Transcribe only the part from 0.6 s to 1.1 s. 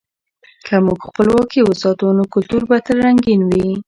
که موږ